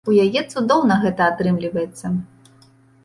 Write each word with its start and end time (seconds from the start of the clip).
У 0.11 0.13
яе 0.23 0.41
цудоўна 0.53 0.97
гэта 1.03 1.21
атрымліваецца. 1.33 2.05